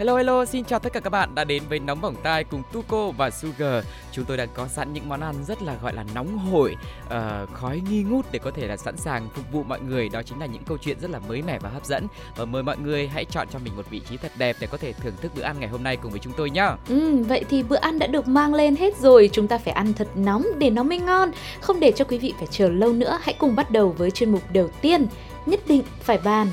[0.00, 2.62] Hello hello, xin chào tất cả các bạn đã đến với Nóng Bỏng Tai cùng
[2.72, 3.84] Tuco và Sugar.
[4.12, 6.76] Chúng tôi đã có sẵn những món ăn rất là gọi là nóng hổi,
[7.06, 7.12] uh,
[7.52, 10.08] khói nghi ngút để có thể là sẵn sàng phục vụ mọi người.
[10.08, 12.06] Đó chính là những câu chuyện rất là mới mẻ và hấp dẫn.
[12.36, 14.78] Và mời mọi người hãy chọn cho mình một vị trí thật đẹp để có
[14.78, 16.76] thể thưởng thức bữa ăn ngày hôm nay cùng với chúng tôi nhá.
[16.88, 19.92] Ừ, vậy thì bữa ăn đã được mang lên hết rồi, chúng ta phải ăn
[19.92, 21.30] thật nóng để nó mới ngon.
[21.60, 24.32] Không để cho quý vị phải chờ lâu nữa, hãy cùng bắt đầu với chuyên
[24.32, 25.06] mục đầu tiên,
[25.46, 26.50] nhất định phải bàn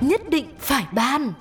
[0.00, 1.32] nhất định phải ban.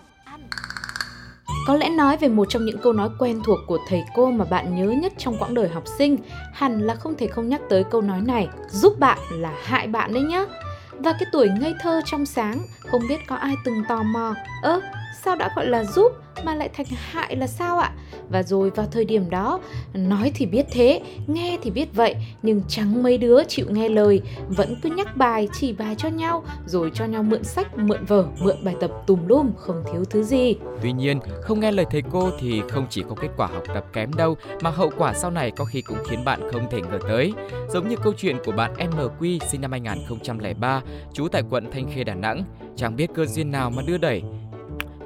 [1.67, 4.45] Có lẽ nói về một trong những câu nói quen thuộc của thầy cô mà
[4.45, 6.17] bạn nhớ nhất trong quãng đời học sinh,
[6.53, 10.13] hẳn là không thể không nhắc tới câu nói này, giúp bạn là hại bạn
[10.13, 10.45] đấy nhá.
[10.91, 12.59] Và cái tuổi ngây thơ trong sáng,
[12.91, 14.81] không biết có ai từng tò mò, ơ
[15.23, 16.11] sao đã gọi là giúp
[16.43, 17.91] mà lại thành hại là sao ạ?
[18.29, 19.59] Và rồi vào thời điểm đó,
[19.93, 24.21] nói thì biết thế, nghe thì biết vậy, nhưng chẳng mấy đứa chịu nghe lời,
[24.47, 28.25] vẫn cứ nhắc bài, chỉ bài cho nhau, rồi cho nhau mượn sách, mượn vở,
[28.39, 30.55] mượn bài tập tùm lum, không thiếu thứ gì.
[30.81, 33.85] Tuy nhiên, không nghe lời thầy cô thì không chỉ có kết quả học tập
[33.93, 36.99] kém đâu, mà hậu quả sau này có khi cũng khiến bạn không thể ngờ
[37.07, 37.33] tới.
[37.69, 40.81] Giống như câu chuyện của bạn MQ sinh năm 2003,
[41.13, 42.43] trú tại quận Thanh Khê, Đà Nẵng.
[42.75, 44.23] Chẳng biết cơ duyên nào mà đưa đẩy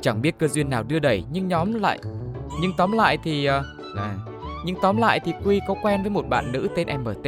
[0.02, 2.00] Chẳng biết cơ duyên nào đưa đẩy nhưng nhóm lại
[2.62, 3.64] nhưng tóm lại thì ờ,
[3.98, 4.16] à,
[4.66, 7.26] nhưng tóm lại thì Quy có quen với một bạn nữ tên MT,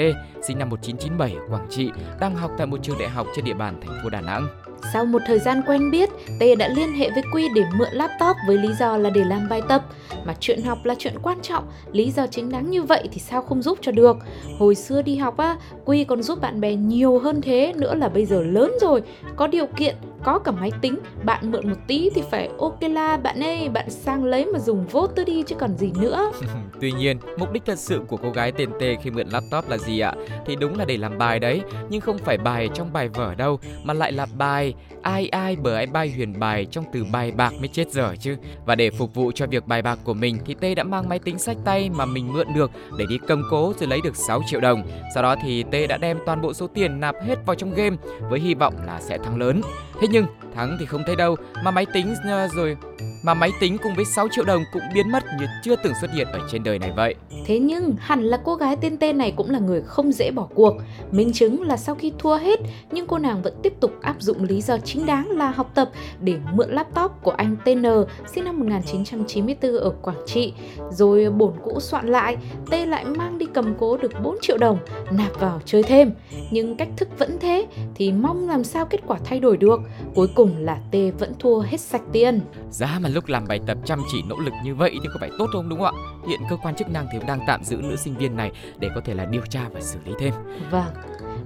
[0.47, 3.53] sinh năm 1997 ở Quảng Trị, đang học tại một trường đại học trên địa
[3.53, 4.47] bàn thành phố Đà Nẵng.
[4.93, 8.35] Sau một thời gian quen biết, T đã liên hệ với Quy để mượn laptop
[8.47, 9.85] với lý do là để làm bài tập.
[10.25, 13.41] Mà chuyện học là chuyện quan trọng, lý do chính đáng như vậy thì sao
[13.41, 14.17] không giúp cho được.
[14.59, 18.09] Hồi xưa đi học á, Quy còn giúp bạn bè nhiều hơn thế nữa là
[18.09, 19.01] bây giờ lớn rồi,
[19.35, 23.17] có điều kiện, có cả máy tính, bạn mượn một tí thì phải ok la
[23.17, 26.31] bạn ơi, bạn sang lấy mà dùng vô tư đi chứ còn gì nữa.
[26.81, 29.77] Tuy nhiên, mục đích thật sự của cô gái tên T khi mượn laptop là
[29.77, 30.13] gì ạ?
[30.45, 33.59] Thì đúng là để làm bài đấy, nhưng không phải bài trong bài vở đâu,
[33.83, 37.53] mà lại là bài ai ai bờ ai bay huyền bài trong từ bài bạc
[37.59, 38.37] mới chết dở chứ.
[38.65, 41.19] Và để phục vụ cho việc bài bạc của mình thì T đã mang máy
[41.19, 44.41] tính sách tay mà mình mượn được để đi cầm cố rồi lấy được 6
[44.47, 44.83] triệu đồng.
[45.13, 47.95] Sau đó thì T đã đem toàn bộ số tiền nạp hết vào trong game
[48.29, 49.61] với hy vọng là sẽ thắng lớn.
[50.01, 50.25] Thế nhưng
[50.55, 52.77] thắng thì không thấy đâu, mà máy tính ờ, rồi
[53.23, 56.11] mà máy tính cùng với 6 triệu đồng cũng biến mất như chưa từng xuất
[56.13, 57.15] hiện ở trên đời này vậy.
[57.45, 60.47] Thế nhưng hẳn là cô gái tên tên này cũng là người không dễ bỏ
[60.55, 60.73] cuộc.
[61.11, 62.59] Minh chứng là sau khi thua hết
[62.91, 65.89] nhưng cô nàng vẫn tiếp tục áp dụng lý do chính đáng là học tập
[66.21, 67.85] để mượn laptop của anh TN
[68.33, 70.53] sinh năm 1994 ở Quảng Trị.
[70.91, 72.37] Rồi bổn cũ soạn lại,
[72.71, 74.79] T lại mang đi cầm cố được 4 triệu đồng
[75.11, 76.11] nạp vào chơi thêm.
[76.51, 79.79] Nhưng cách thức vẫn thế thì mong làm sao kết quả thay đổi được.
[80.15, 82.41] Cuối cùng là T vẫn thua hết sạch tiền.
[82.69, 85.31] Giá mà lúc làm bài tập chăm chỉ nỗ lực như vậy thì có phải
[85.39, 86.01] tốt không đúng không ạ?
[86.27, 89.01] Hiện cơ quan chức năng thì đang tạm giữ nữ sinh viên này để có
[89.05, 90.33] thể là điều tra và xử lý thêm.
[90.71, 90.93] Vâng.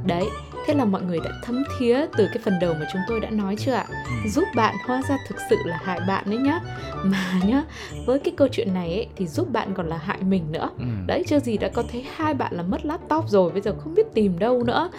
[0.06, 0.30] Đấy,
[0.68, 3.30] Thế là mọi người đã thấm thía từ cái phần đầu mà chúng tôi đã
[3.30, 3.86] nói chưa ạ?
[3.90, 4.30] Ừ.
[4.30, 6.60] Giúp bạn hóa ra thực sự là hại bạn đấy nhá.
[7.04, 7.64] Mà nhá,
[8.06, 10.70] với cái câu chuyện này ấy, thì giúp bạn còn là hại mình nữa.
[10.80, 10.86] Ừ.
[11.08, 13.96] Đấy, chưa gì đã có thấy hai bạn là mất laptop rồi, bây giờ không
[13.96, 14.90] biết tìm đâu nữa.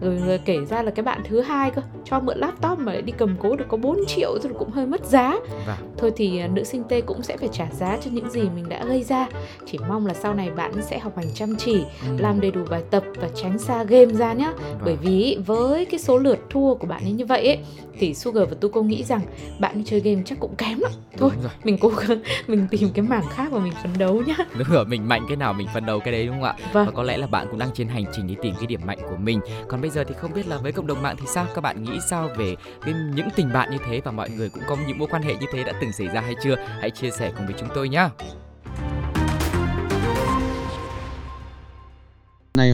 [0.00, 3.02] Rồi, rồi kể ra là cái bạn thứ hai cơ, cho mượn laptop mà lại
[3.02, 5.36] đi cầm cố được có 4 triệu rồi cũng hơi mất giá.
[5.66, 5.76] Vâng.
[5.98, 8.68] Thôi thì à, nữ sinh T cũng sẽ phải trả giá cho những gì mình
[8.68, 9.26] đã gây ra.
[9.66, 12.16] Chỉ mong là sau này bạn sẽ học hành chăm chỉ, ừ.
[12.18, 14.52] làm đầy đủ bài tập và tránh xa game ra nhá.
[14.56, 14.78] Vâng.
[14.84, 17.58] Bởi vì với cái số lượt thua của bạn ấy như vậy ấy
[17.98, 19.20] thì Sugar và Tuko nghĩ rằng
[19.58, 20.92] bạn chơi game chắc cũng kém lắm.
[21.16, 21.30] Thôi,
[21.64, 24.34] mình cố gắng mình tìm cái mảng khác và mình phấn đấu nhá.
[24.58, 26.54] Đúng rồi, mình mạnh cái nào mình phấn đấu cái đấy đúng không ạ?
[26.72, 26.86] Vâng.
[26.86, 28.98] Và có lẽ là bạn cũng đang trên hành trình đi tìm cái điểm mạnh
[29.10, 29.40] của mình.
[29.68, 31.46] Còn bây giờ thì không biết là với cộng đồng mạng thì sao?
[31.54, 32.54] Các bạn nghĩ sao về
[32.84, 35.34] cái những tình bạn như thế và mọi người cũng có những mối quan hệ
[35.34, 36.56] như thế đã từng xảy ra hay chưa?
[36.80, 38.10] Hãy chia sẻ cùng với chúng tôi nhá.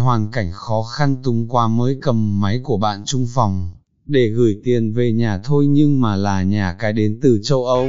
[0.04, 3.70] Hoàn cảnh khó khăn tung qua mới cầm máy của bạn trung phòng,
[4.06, 7.86] để gửi tiền về nhà thôi nhưng mà là nhà cái đến từ châu Âu.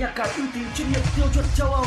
[0.00, 1.84] Nhà cái uy tín chuyên nghiệp tiêu chuẩn châu Âu.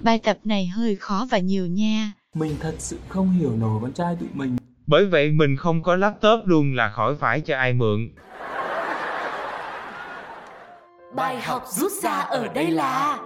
[0.00, 2.12] Bài tập này hơi khó và nhiều nha.
[2.34, 4.56] Mình thật sự không hiểu nổi con trai tụi mình.
[4.86, 8.08] Bởi vậy mình không có laptop luôn là khỏi phải cho ai mượn.
[11.16, 13.18] Bài học rút ra ở đây là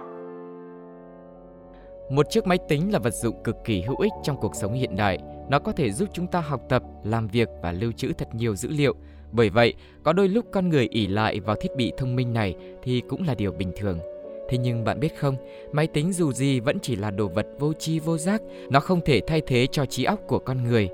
[2.09, 4.95] một chiếc máy tính là vật dụng cực kỳ hữu ích trong cuộc sống hiện
[4.95, 5.17] đại.
[5.49, 8.55] Nó có thể giúp chúng ta học tập, làm việc và lưu trữ thật nhiều
[8.55, 8.95] dữ liệu.
[9.31, 9.73] Bởi vậy,
[10.03, 13.27] có đôi lúc con người ỉ lại vào thiết bị thông minh này thì cũng
[13.27, 13.99] là điều bình thường.
[14.49, 15.35] Thế nhưng bạn biết không,
[15.71, 19.01] máy tính dù gì vẫn chỉ là đồ vật vô tri vô giác, nó không
[19.01, 20.89] thể thay thế cho trí óc của con người.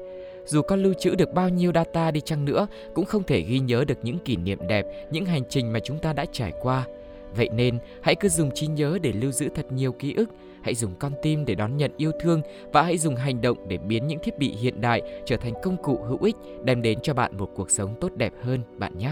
[0.46, 3.60] Dù con lưu trữ được bao nhiêu data đi chăng nữa, cũng không thể ghi
[3.60, 6.86] nhớ được những kỷ niệm đẹp, những hành trình mà chúng ta đã trải qua.
[7.36, 10.30] Vậy nên, hãy cứ dùng trí nhớ để lưu giữ thật nhiều ký ức,
[10.64, 12.42] hãy dùng con tim để đón nhận yêu thương
[12.74, 15.78] và hãy dùng hành động để biến những thiết bị hiện đại trở thành công
[15.84, 19.12] cụ hữu ích, đem đến cho bạn một cuộc sống tốt đẹp hơn, bạn nhé.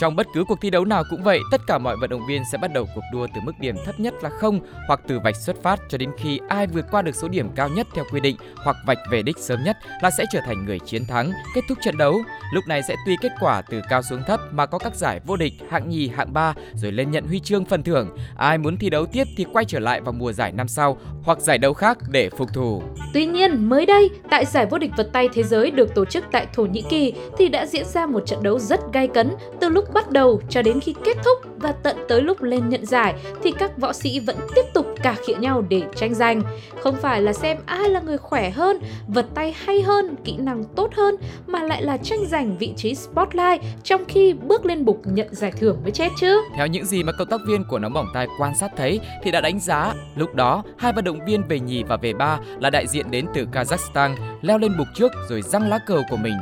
[0.00, 2.42] Trong bất cứ cuộc thi đấu nào cũng vậy, tất cả mọi vận động viên
[2.52, 5.36] sẽ bắt đầu cuộc đua từ mức điểm thấp nhất là không hoặc từ vạch
[5.36, 8.20] xuất phát cho đến khi ai vượt qua được số điểm cao nhất theo quy
[8.20, 11.60] định hoặc vạch về đích sớm nhất là sẽ trở thành người chiến thắng, kết
[11.68, 12.16] thúc trận đấu.
[12.52, 15.36] Lúc này sẽ tùy kết quả từ cao xuống thấp mà có các giải vô
[15.36, 18.16] địch, hạng nhì, hạng ba rồi lên nhận huy chương phần thưởng.
[18.36, 21.40] Ai muốn thi đấu tiếp thì quay trở lại vào mùa giải năm sau hoặc
[21.40, 22.82] giải đấu khác để phục thù.
[23.14, 26.24] Tuy nhiên, mới đây, tại giải vô địch vật tay thế giới được tổ chức
[26.32, 29.30] tại Thổ Nhĩ Kỳ thì đã diễn ra một trận đấu rất gay cấn
[29.60, 32.86] từ lúc bắt đầu cho đến khi kết thúc và tận tới lúc lên nhận
[32.86, 36.42] giải thì các võ sĩ vẫn tiếp tục cà khịa nhau để tranh giành.
[36.80, 38.78] Không phải là xem ai là người khỏe hơn,
[39.08, 41.16] vật tay hay hơn, kỹ năng tốt hơn
[41.46, 45.52] mà lại là tranh giành vị trí spotlight trong khi bước lên bục nhận giải
[45.52, 46.40] thưởng mới chết chứ.
[46.56, 49.30] Theo những gì mà cộng tác viên của nóng bỏng tai quan sát thấy thì
[49.30, 52.70] đã đánh giá lúc đó hai vận động viên về nhì và về ba là
[52.70, 56.34] đại diện đến từ Kazakhstan leo lên bục trước rồi răng lá cờ của mình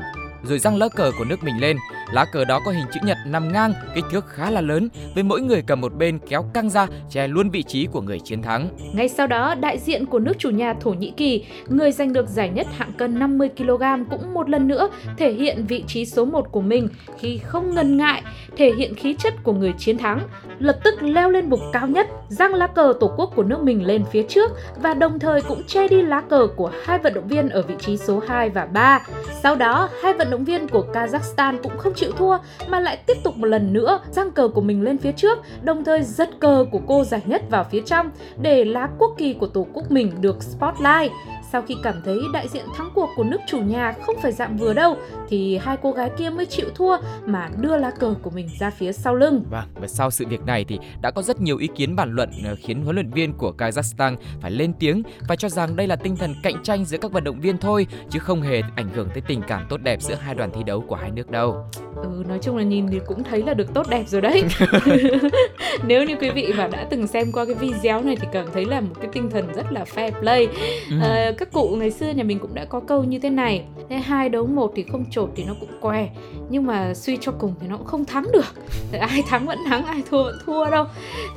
[0.44, 1.76] rồi răng lá cờ của nước mình lên.
[2.12, 5.22] Lá cờ đó có hình chữ nhật nằm ngang, kích thước khá là lớn, với
[5.22, 8.42] mỗi người cầm một bên kéo căng ra che luôn vị trí của người chiến
[8.42, 8.68] thắng.
[8.92, 12.28] Ngay sau đó, đại diện của nước chủ nhà Thổ Nhĩ Kỳ, người giành được
[12.28, 16.24] giải nhất hạng cân 50 kg cũng một lần nữa thể hiện vị trí số
[16.24, 16.88] 1 của mình
[17.18, 18.22] khi không ngần ngại
[18.56, 20.20] thể hiện khí chất của người chiến thắng,
[20.58, 23.86] lập tức leo lên bục cao nhất, giăng lá cờ tổ quốc của nước mình
[23.86, 27.28] lên phía trước và đồng thời cũng che đi lá cờ của hai vận động
[27.28, 29.06] viên ở vị trí số 2 và 3.
[29.42, 32.38] Sau đó, hai vận động viên của Kazakhstan cũng không chịu thua
[32.68, 35.84] mà lại tiếp tục một lần nữa giang cờ của mình lên phía trước, đồng
[35.84, 38.10] thời giật cờ của cô giải nhất vào phía trong
[38.42, 41.12] để lá quốc kỳ của tổ quốc mình được spotlight.
[41.52, 44.56] Sau khi cảm thấy đại diện thắng cuộc của nước chủ nhà không phải dạng
[44.56, 44.96] vừa đâu
[45.28, 46.96] thì hai cô gái kia mới chịu thua
[47.26, 49.44] mà đưa lá cờ của mình ra phía sau lưng.
[49.50, 52.30] Vâng, và sau sự việc này thì đã có rất nhiều ý kiến bàn luận
[52.44, 55.96] ờ, khiến huấn luyện viên của Kazakhstan phải lên tiếng và cho rằng đây là
[55.96, 59.08] tinh thần cạnh tranh giữa các vận động viên thôi chứ không hề ảnh hưởng
[59.14, 61.64] tới tình cảm tốt đẹp giữa hai đoàn thi đấu của hai nước đâu.
[61.96, 64.44] Ừ, nói chung là nhìn thì cũng thấy là được tốt đẹp rồi đấy.
[65.86, 68.64] Nếu như quý vị mà đã từng xem qua cái video này thì cảm thấy
[68.64, 70.48] là một cái tinh thần rất là fair play.
[70.90, 70.96] Ừ.
[71.02, 73.64] À, các cụ ngày xưa nhà mình cũng đã có câu như thế này.
[73.88, 76.08] Thế hai đấu một thì không chột thì nó cũng què,
[76.50, 78.54] nhưng mà suy cho cùng thì nó cũng không thắng được.
[79.00, 80.84] Ai thắng vẫn thắng, ai thua vẫn thua đâu.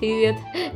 [0.01, 0.25] Thì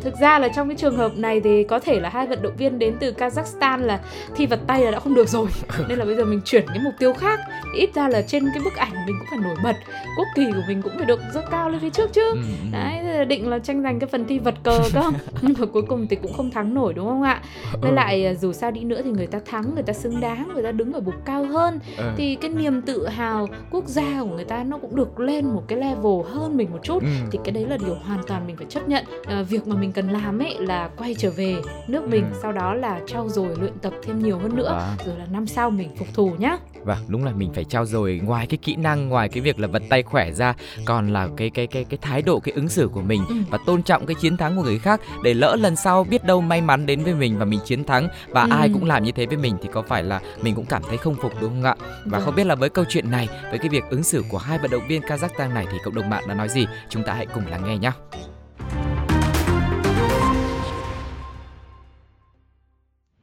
[0.01, 2.55] thực ra là trong cái trường hợp này thì có thể là hai vận động
[2.57, 3.99] viên đến từ Kazakhstan là
[4.35, 5.47] thi vật tay là đã không được rồi.
[5.87, 7.39] Nên là bây giờ mình chuyển cái mục tiêu khác.
[7.77, 9.75] Ít ra là trên cái bức ảnh mình cũng phải nổi bật
[10.19, 12.35] quốc kỳ của mình cũng phải được dơ cao lên phía trước chứ ừ.
[12.35, 12.67] ừ.
[12.71, 15.11] đấy định là tranh giành cái phần thi vật cờ cơ
[15.41, 17.41] nhưng mà cuối cùng thì cũng không thắng nổi đúng không ạ
[17.81, 17.95] với ừ.
[17.95, 20.63] lại à, dù sao đi nữa thì người ta thắng người ta xứng đáng người
[20.63, 22.11] ta đứng ở bục cao hơn ừ.
[22.17, 25.63] thì cái niềm tự hào quốc gia của người ta nó cũng được lên một
[25.67, 27.09] cái level hơn mình một chút ừ.
[27.31, 29.91] thì cái đấy là điều hoàn toàn mình phải chấp nhận à, việc mà mình
[29.91, 31.55] cần làm ấy là quay trở về
[31.87, 32.39] nước mình ừ.
[32.41, 34.95] sau đó là trau dồi luyện tập thêm nhiều hơn nữa à.
[35.05, 38.21] rồi là năm sau mình phục thù nhá vâng đúng là mình phải trau dồi
[38.23, 40.53] ngoài cái kỹ năng ngoài cái việc là vật tay khỏe ra
[40.85, 43.35] còn là cái cái cái cái thái độ cái ứng xử của mình ừ.
[43.49, 46.41] và tôn trọng cái chiến thắng của người khác để lỡ lần sau biết đâu
[46.41, 48.49] may mắn đến với mình và mình chiến thắng và ừ.
[48.51, 50.97] ai cũng làm như thế với mình thì có phải là mình cũng cảm thấy
[50.97, 51.75] không phục đúng không ạ
[52.05, 54.57] và không biết là với câu chuyện này với cái việc ứng xử của hai
[54.57, 57.25] vận động viên Kazakhstan này thì cộng đồng mạng đã nói gì chúng ta hãy
[57.25, 57.91] cùng lắng nghe nhé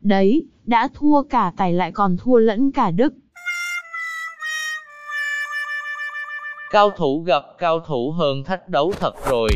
[0.00, 3.12] Đấy, đã thua cả tài lại còn thua lẫn cả đức.
[6.71, 9.50] Cao thủ gặp cao thủ hơn thách đấu thật rồi.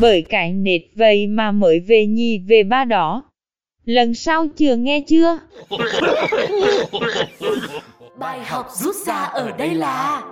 [0.00, 3.22] Bởi cái nệt vậy mà mới về nhì về ba đó.
[3.84, 5.38] Lần sau chưa nghe chưa?
[8.18, 10.22] Bài học rút ra ở đây là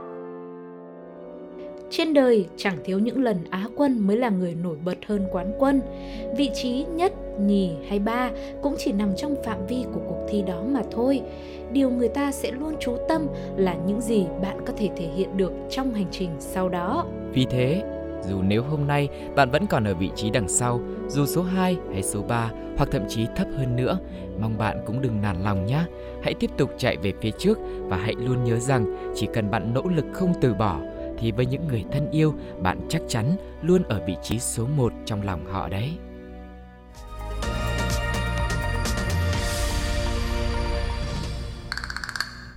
[1.90, 5.52] trên đời chẳng thiếu những lần Á quân mới là người nổi bật hơn quán
[5.58, 5.80] quân.
[6.36, 8.30] Vị trí nhất, nhì hay ba
[8.62, 11.20] cũng chỉ nằm trong phạm vi của cuộc thi đó mà thôi.
[11.72, 13.26] Điều người ta sẽ luôn chú tâm
[13.56, 17.06] là những gì bạn có thể thể hiện được trong hành trình sau đó.
[17.32, 17.82] Vì thế,
[18.28, 21.76] dù nếu hôm nay bạn vẫn còn ở vị trí đằng sau, dù số 2
[21.92, 23.98] hay số 3 hoặc thậm chí thấp hơn nữa,
[24.40, 25.84] mong bạn cũng đừng nản lòng nhé.
[26.22, 29.74] Hãy tiếp tục chạy về phía trước và hãy luôn nhớ rằng chỉ cần bạn
[29.74, 30.80] nỗ lực không từ bỏ
[31.18, 34.92] thì với những người thân yêu, bạn chắc chắn luôn ở vị trí số 1
[35.04, 35.90] trong lòng họ đấy.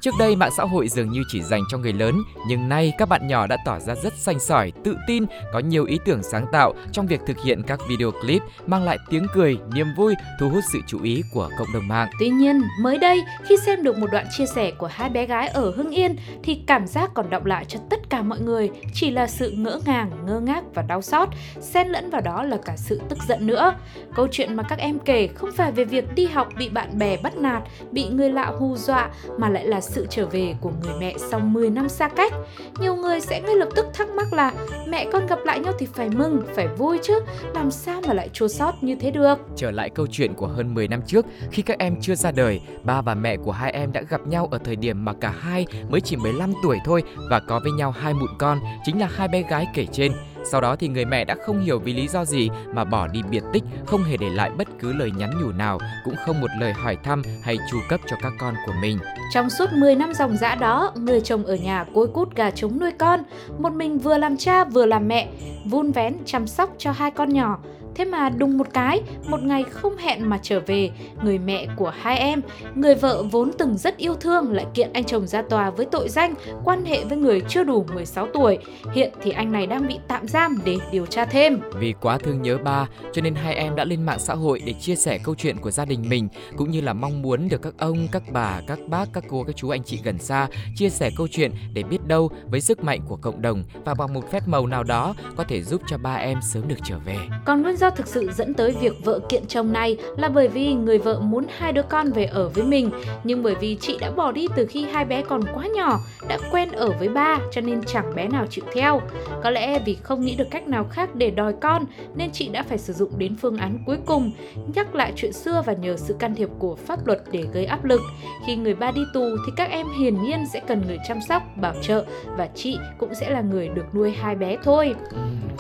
[0.06, 3.10] Trước đây mạng xã hội dường như chỉ dành cho người lớn, nhưng nay các
[3.10, 6.46] bạn nhỏ đã tỏ ra rất xanh sỏi, tự tin, có nhiều ý tưởng sáng
[6.52, 10.50] tạo trong việc thực hiện các video clip mang lại tiếng cười, niềm vui, thu
[10.50, 12.10] hút sự chú ý của cộng đồng mạng.
[12.20, 15.48] Tuy nhiên, mới đây khi xem được một đoạn chia sẻ của hai bé gái
[15.48, 19.12] ở Hưng Yên thì cảm giác còn động lại cho tất cả mọi người chỉ
[19.12, 21.30] là sự ngỡ ngàng, ngơ ngác và đau xót,
[21.62, 23.74] xen lẫn vào đó là cả sự tức giận nữa.
[24.16, 27.18] Câu chuyện mà các em kể không phải về việc đi học bị bạn bè
[27.18, 29.10] bắt nạt, bị người lạ hù dọa
[29.40, 32.34] mà lại là sự trở về của người mẹ sau 10 năm xa cách.
[32.80, 34.54] Nhiều người sẽ ngay lập tức thắc mắc là
[34.88, 37.20] mẹ con gặp lại nhau thì phải mừng, phải vui chứ,
[37.54, 39.36] làm sao mà lại chua xót như thế được.
[39.56, 42.62] Trở lại câu chuyện của hơn 10 năm trước, khi các em chưa ra đời,
[42.84, 45.66] ba và mẹ của hai em đã gặp nhau ở thời điểm mà cả hai
[45.90, 49.28] mới chỉ 15 tuổi thôi và có với nhau hai mụn con, chính là hai
[49.28, 50.12] bé gái kể trên.
[50.52, 53.22] Sau đó thì người mẹ đã không hiểu vì lý do gì mà bỏ đi
[53.30, 56.48] biệt tích, không hề để lại bất cứ lời nhắn nhủ nào, cũng không một
[56.60, 59.00] lời hỏi thăm hay chu cấp cho các con của mình.
[59.34, 62.80] Trong suốt 10 năm dòng dã đó, người chồng ở nhà côi cút gà trống
[62.80, 63.24] nuôi con,
[63.60, 65.30] một mình vừa làm cha vừa làm mẹ,
[65.66, 67.60] vun vén chăm sóc cho hai con nhỏ.
[67.96, 70.92] Thế mà đùng một cái, một ngày không hẹn mà trở về,
[71.24, 72.42] người mẹ của hai em,
[72.76, 76.10] người vợ vốn từng rất yêu thương lại kiện anh chồng ra tòa với tội
[76.10, 76.34] danh
[76.64, 78.58] quan hệ với người chưa đủ 16 tuổi.
[78.94, 81.60] Hiện thì anh này đang bị tạm giam để điều tra thêm.
[81.80, 84.74] Vì quá thương nhớ ba, cho nên hai em đã lên mạng xã hội để
[84.74, 87.74] chia sẻ câu chuyện của gia đình mình, cũng như là mong muốn được các
[87.78, 91.10] ông, các bà, các bác, các cô, các chú, anh chị gần xa chia sẻ
[91.18, 94.48] câu chuyện để biết đâu với sức mạnh của cộng đồng và bằng một phép
[94.48, 97.18] màu nào đó có thể giúp cho ba em sớm được trở về.
[97.46, 100.74] Còn nguyên do thực sự dẫn tới việc vợ kiện chồng này là bởi vì
[100.74, 102.90] người vợ muốn hai đứa con về ở với mình,
[103.24, 106.38] nhưng bởi vì chị đã bỏ đi từ khi hai bé còn quá nhỏ, đã
[106.52, 109.02] quen ở với ba cho nên chẳng bé nào chịu theo.
[109.44, 112.64] Có lẽ vì không nghĩ được cách nào khác để đòi con nên chị đã
[112.64, 114.32] phải sử dụng đến phương án cuối cùng,
[114.76, 117.86] nhắc lại chuyện xưa và nhờ sự can thiệp của pháp luật để gây áp
[117.86, 118.02] lực.
[118.48, 121.44] Khi người ba đi tù thì các em hiển nhiên sẽ cần người chăm sóc,
[121.56, 122.06] bảo trợ
[122.38, 124.96] và chị cũng sẽ là người được nuôi hai bé thôi.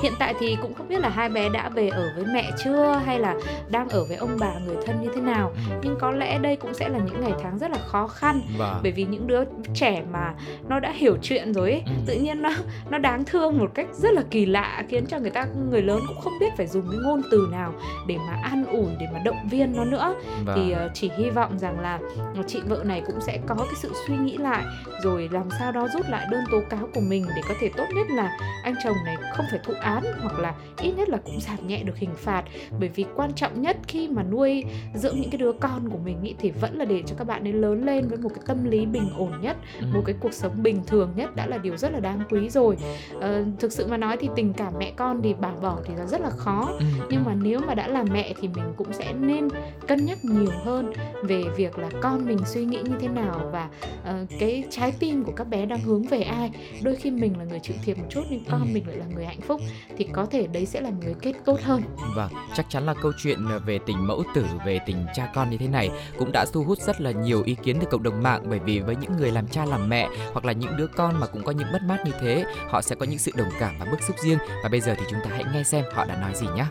[0.03, 3.01] Hiện tại thì cũng không biết là hai bé đã về ở với mẹ chưa?
[3.05, 3.35] Hay là
[3.71, 5.51] đang ở với ông bà người thân như thế nào?
[5.83, 8.41] Nhưng có lẽ đây cũng sẽ là những ngày tháng rất là khó khăn.
[8.57, 9.43] Và bởi vì những đứa
[9.73, 10.33] trẻ mà
[10.69, 11.91] nó đã hiểu chuyện rồi ấy, Ừ.
[12.07, 12.49] tự nhiên nó
[12.89, 15.99] nó đáng thương một cách rất là kỳ lạ khiến cho người ta người lớn
[16.07, 17.73] cũng không biết phải dùng cái ngôn từ nào
[18.07, 20.15] để mà an ủi để mà động viên nó nữa.
[20.45, 21.99] Và thì ờ, chỉ hy vọng rằng là
[22.47, 24.63] chị vợ này cũng sẽ có cái sự suy nghĩ lại
[25.03, 27.85] rồi làm sao đó rút lại đơn tố cáo của mình để có thể tốt
[27.95, 31.39] nhất là anh chồng này không phải thụ án hoặc là ít nhất là cũng
[31.41, 32.43] giảm nhẹ được hình phạt.
[32.79, 34.63] Bởi vì quan trọng nhất khi mà nuôi
[34.95, 37.43] dưỡng những cái đứa con của mình ý, thì vẫn là để cho các bạn
[37.47, 39.85] ấy lớn lên với một cái tâm lý bình ổn nhất ừ.
[39.93, 42.77] một cái cuộc sống bình thường nhất đã là điều rất là đáng quý rồi.
[43.21, 46.05] Ờ, thực sự mà nói thì tình cảm mẹ con thì bảo bỏ thì là
[46.05, 46.69] rất là khó.
[46.79, 49.47] Ừ, nhưng mà nếu mà đã là mẹ thì mình cũng sẽ nên
[49.87, 50.93] cân nhắc nhiều hơn
[51.23, 53.69] về việc là con mình suy nghĩ như thế nào và
[54.03, 56.51] ờ, cái trái tim của các bé đang hướng về ai.
[56.83, 58.67] Đôi khi mình là người chịu thiệt một chút nhưng con Ừ.
[58.73, 59.61] mình lại là người hạnh phúc
[59.97, 61.81] thì có thể đấy sẽ là một cái kết tốt hơn
[62.15, 65.57] Vâng, chắc chắn là câu chuyện về tình mẫu tử, về tình cha con như
[65.57, 68.43] thế này cũng đã thu hút rất là nhiều ý kiến từ cộng đồng mạng
[68.49, 71.27] bởi vì với những người làm cha làm mẹ hoặc là những đứa con mà
[71.27, 73.85] cũng có những mất mát như thế, họ sẽ có những sự đồng cảm và
[73.91, 76.31] bức xúc riêng và bây giờ thì chúng ta hãy nghe xem họ đã nói
[76.35, 76.65] gì nhé.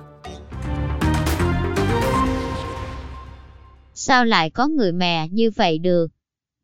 [3.94, 6.06] Sao lại có người mẹ như vậy được?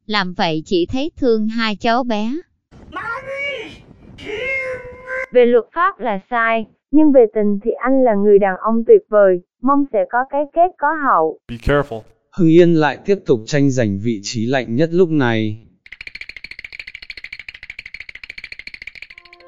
[0.06, 2.32] Làm vậy chỉ thấy thương hai cháu bé.
[5.32, 9.02] Về luật pháp là sai, nhưng về tình thì anh là người đàn ông tuyệt
[9.08, 11.38] vời, mong sẽ có cái kết có hậu.
[11.48, 12.00] Be careful.
[12.38, 15.66] Hưng Yên lại tiếp tục tranh giành vị trí lạnh nhất lúc này.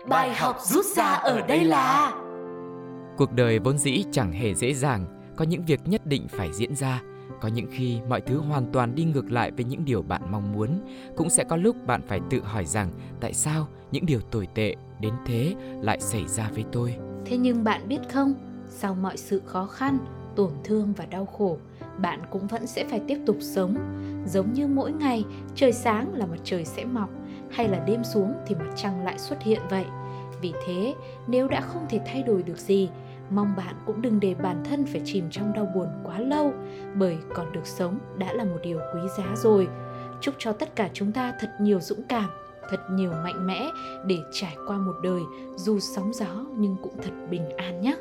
[0.08, 2.12] Bài học rút ra ở đây là
[3.16, 5.04] Cuộc đời vốn dĩ chẳng hề dễ dàng,
[5.36, 7.02] có những việc nhất định phải diễn ra,
[7.40, 10.52] có những khi mọi thứ hoàn toàn đi ngược lại với những điều bạn mong
[10.52, 10.68] muốn,
[11.16, 14.74] cũng sẽ có lúc bạn phải tự hỏi rằng tại sao những điều tồi tệ
[15.00, 16.94] đến thế lại xảy ra với tôi.
[17.24, 18.34] Thế nhưng bạn biết không,
[18.68, 19.98] sau mọi sự khó khăn,
[20.36, 21.58] tổn thương và đau khổ,
[21.98, 23.74] bạn cũng vẫn sẽ phải tiếp tục sống.
[24.26, 25.24] Giống như mỗi ngày,
[25.54, 27.08] trời sáng là mặt trời sẽ mọc,
[27.50, 29.84] hay là đêm xuống thì mặt trăng lại xuất hiện vậy.
[30.42, 30.94] Vì thế,
[31.26, 32.88] nếu đã không thể thay đổi được gì,
[33.30, 36.52] mong bạn cũng đừng để bản thân phải chìm trong đau buồn quá lâu,
[36.94, 39.68] bởi còn được sống đã là một điều quý giá rồi.
[40.20, 42.30] Chúc cho tất cả chúng ta thật nhiều dũng cảm,
[42.70, 43.70] thật nhiều mạnh mẽ
[44.06, 45.22] để trải qua một đời
[45.56, 47.96] dù sóng gió nhưng cũng thật bình an nhé.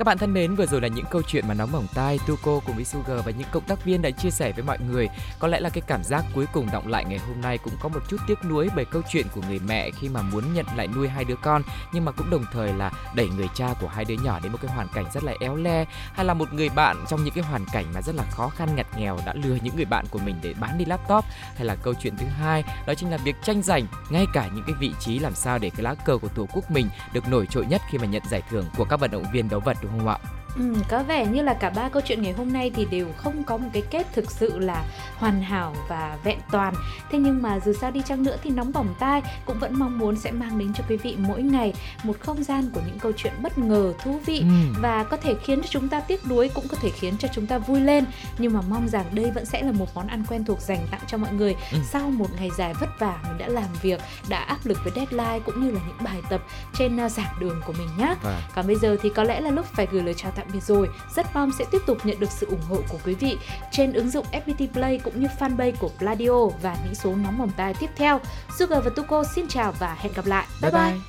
[0.00, 2.60] Các bạn thân mến, vừa rồi là những câu chuyện mà nóng bỏng tai Tuco
[2.66, 5.08] cùng với Sugar và những cộng tác viên đã chia sẻ với mọi người.
[5.38, 7.88] Có lẽ là cái cảm giác cuối cùng động lại ngày hôm nay cũng có
[7.88, 10.86] một chút tiếc nuối bởi câu chuyện của người mẹ khi mà muốn nhận lại
[10.86, 14.04] nuôi hai đứa con nhưng mà cũng đồng thời là đẩy người cha của hai
[14.04, 16.68] đứa nhỏ đến một cái hoàn cảnh rất là éo le hay là một người
[16.68, 19.56] bạn trong những cái hoàn cảnh mà rất là khó khăn ngặt nghèo đã lừa
[19.62, 21.24] những người bạn của mình để bán đi laptop
[21.56, 24.64] hay là câu chuyện thứ hai đó chính là việc tranh giành ngay cả những
[24.66, 27.46] cái vị trí làm sao để cái lá cờ của tổ quốc mình được nổi
[27.46, 29.98] trội nhất khi mà nhận giải thưởng của các vận động viên đấu vật đúng
[29.98, 30.39] không ạ?
[30.56, 33.44] Ừ, có vẻ như là cả ba câu chuyện ngày hôm nay thì đều không
[33.44, 34.84] có một cái kết thực sự là
[35.16, 36.74] hoàn hảo và vẹn toàn.
[37.10, 39.98] Thế nhưng mà dù sao đi chăng nữa thì nóng bỏng tai cũng vẫn mong
[39.98, 43.12] muốn sẽ mang đến cho quý vị mỗi ngày một không gian của những câu
[43.16, 44.80] chuyện bất ngờ, thú vị ừ.
[44.80, 47.46] và có thể khiến cho chúng ta tiếc nuối cũng có thể khiến cho chúng
[47.46, 48.04] ta vui lên.
[48.38, 51.00] Nhưng mà mong rằng đây vẫn sẽ là một món ăn quen thuộc dành tặng
[51.06, 51.78] cho mọi người ừ.
[51.90, 55.40] sau một ngày dài vất vả mình đã làm việc, đã áp lực với deadline
[55.44, 56.42] cũng như là những bài tập
[56.78, 58.14] trên uh, giảng đường của mình nhé.
[58.24, 58.40] À.
[58.54, 60.88] Còn bây giờ thì có lẽ là lúc phải gửi lời chào tạm biệt rồi.
[61.16, 63.36] Rất mong sẽ tiếp tục nhận được sự ủng hộ của quý vị
[63.72, 67.50] trên ứng dụng FPT Play cũng như fanpage của Pladio và những số nóng bỏng
[67.56, 68.20] tai tiếp theo.
[68.58, 70.46] Sugar và Tuko xin chào và hẹn gặp lại.
[70.62, 70.82] Bye bye.
[70.82, 71.00] bye.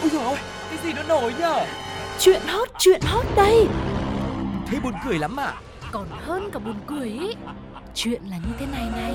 [0.00, 0.36] Ôi dồi ôi,
[0.70, 1.66] cái gì nó nổi nhở?
[2.18, 3.66] Chuyện hot, chuyện hot đây.
[4.66, 5.54] Thế buồn cười lắm à?
[5.92, 7.34] Còn hơn cả buồn cười ý.
[7.94, 9.14] Chuyện là như thế này này.